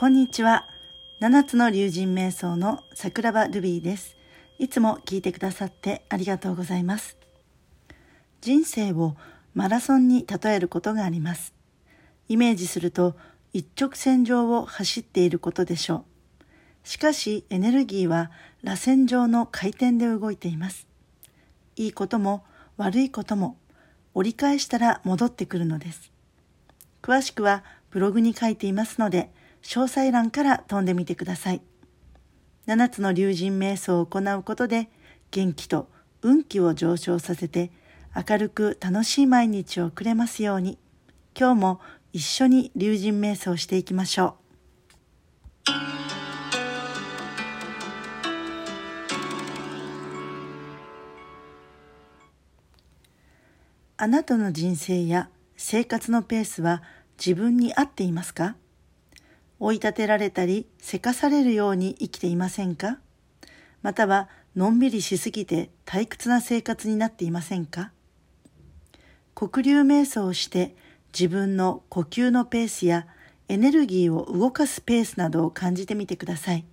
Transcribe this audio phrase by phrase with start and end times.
[0.00, 0.66] こんにちは。
[1.18, 4.16] 七つの竜神瞑想の桜庭ルビーです。
[4.58, 7.18] いつも聞いてくださってありがとうございます。
[8.40, 9.14] 人生を
[9.52, 11.52] マラソンに例えることがあります。
[12.28, 13.14] イメージすると
[13.52, 16.06] 一直線上を走っていることでしょ
[16.86, 16.88] う。
[16.88, 18.30] しかしエネルギーは
[18.62, 20.86] 螺旋状の回転で動いています。
[21.76, 22.42] いいことも
[22.78, 23.58] 悪いことも
[24.14, 26.10] 折り返したら戻ってくるのです。
[27.02, 29.30] 詳しくはブログに書いていますので、
[29.62, 31.62] 詳細欄から飛んでみてください。
[32.66, 34.88] 7つの竜神瞑想を行うことで、
[35.30, 35.88] 元気と
[36.22, 37.70] 運気を上昇させて、
[38.14, 40.78] 明るく楽しい毎日を送れますように、
[41.38, 41.80] 今日も
[42.12, 44.34] 一緒に竜神瞑想していきましょう。
[53.96, 56.82] あなたの人生や生活のペースは
[57.18, 58.56] 自分に合っていますか？
[59.60, 62.98] 追い立てられたりせかされるように生きていませんか？
[63.82, 67.92] またはのんびりしすぎて退屈な生活になっていませんか？
[69.34, 70.74] 黒竜瞑想をして
[71.12, 73.06] 自分の呼吸のペースや
[73.48, 76.64] エネルギーを動かすペースなどを感じてみてください。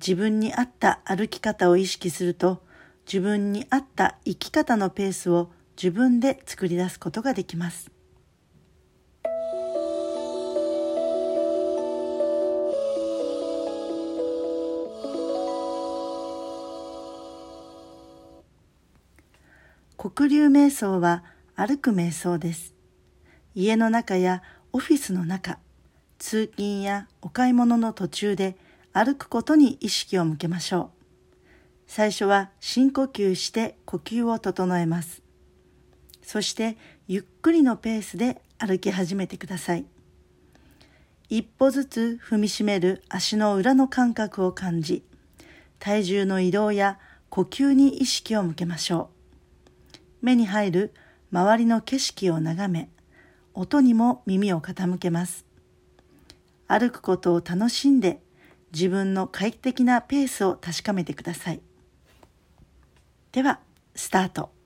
[0.00, 2.62] 自分に合った歩き方を意識すると
[3.06, 7.90] 自分に合った生き方のペースを自分で作り出すことができます。
[20.10, 22.74] 黒竜瞑想は歩く瞑想です。
[23.54, 24.42] 家の中や
[24.72, 25.58] オフィスの中、
[26.18, 28.56] 通勤やお買い物の途中で
[28.92, 30.98] 歩くことに意識を向けましょう。
[31.86, 35.22] 最初は深呼吸して呼吸を整えます。
[36.22, 39.86] そしてゆっくりのペースで歩き始めてください。
[41.28, 45.02] 一歩ずつ踏みしめる足の裏の感覚を感じ、
[45.78, 46.98] 体重の移動や
[47.30, 49.17] 呼吸に意識を向けましょう。
[50.20, 50.94] 目に入る
[51.32, 52.90] 周りの景色を眺め、
[53.54, 55.44] 音にも耳を傾けます。
[56.66, 58.20] 歩くことを楽しんで
[58.72, 61.60] 自分の快適なペースを確かめてください。
[63.32, 63.60] では、
[63.94, 64.57] スタート。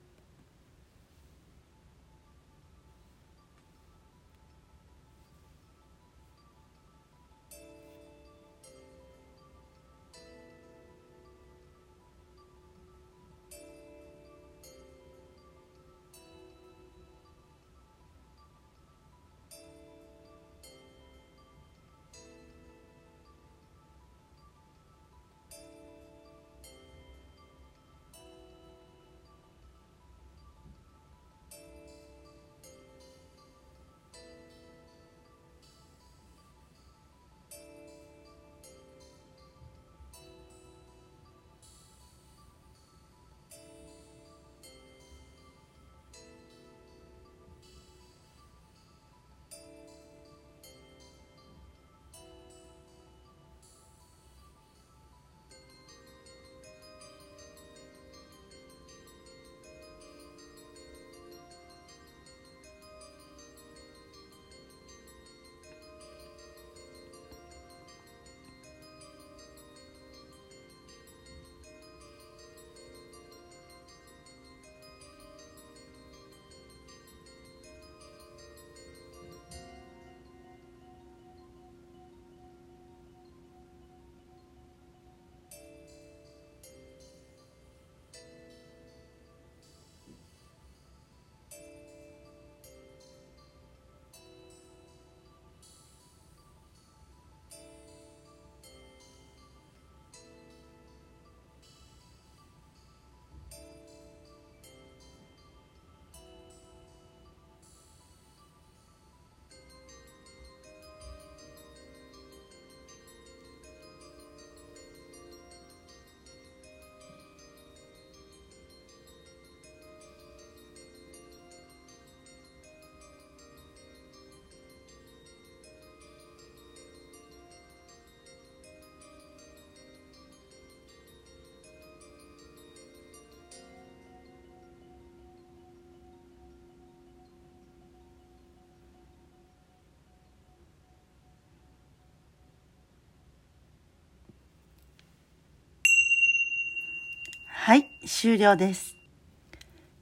[147.65, 148.97] はい、終了です。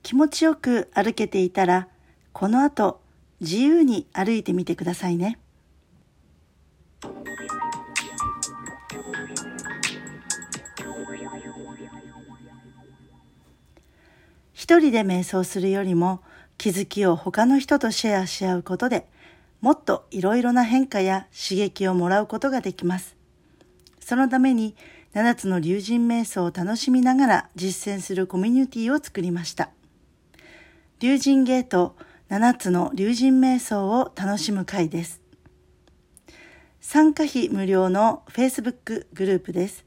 [0.02, 1.90] 気持ちよく歩けていたら、
[2.34, 3.02] この後、
[3.40, 5.38] 自由に歩いてみてくださいね。
[14.54, 16.24] 一人で瞑想するよりも、
[16.58, 19.08] 気づきを他の人とシェアし合うことで、
[19.62, 23.16] もっといろいろな変化や刺激をもらうことができます。
[24.00, 24.75] そのために、
[25.13, 29.69] 7つの竜神瞑想を楽しみながら実践するコミュニティを作りました。
[31.00, 31.98] 竜神ゲート
[32.30, 35.22] 7つの竜神瞑想を楽しむ会です。
[36.80, 39.84] 参加費無料の Facebook グループです。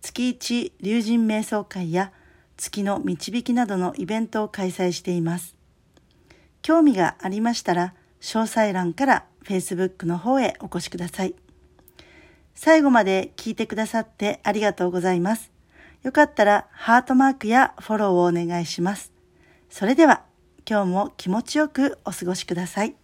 [0.00, 2.12] 月1竜神瞑想会や
[2.56, 5.54] 月の導きなどのイベントを開催しています。
[6.60, 11.36] 興味がありましたら、詳細欄から Facebook の方へお越しください。
[12.60, 15.52] 最後まで聞いてくださってありがとうございます。
[16.02, 19.12] よかったらハートマークやフォローをお願いします。
[19.70, 20.24] それでは
[20.68, 22.97] 今日も気持ちよくお過ごしください。